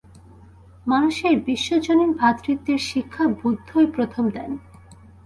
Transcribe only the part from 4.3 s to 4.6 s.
দেন।